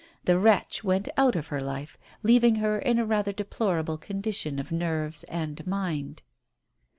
The 0.25 0.39
wretch 0.39 0.83
went 0.83 1.09
out 1.15 1.35
of 1.35 1.49
her 1.49 1.61
life, 1.61 1.95
leaving 2.23 2.55
her 2.55 2.79
in 2.79 2.97
a 2.97 3.05
rather 3.05 3.31
deplorable 3.31 3.99
condition 3.99 4.57
of 4.57 4.71
nerves 4.71 5.25
and 5.25 5.63
mind. 5.67 6.23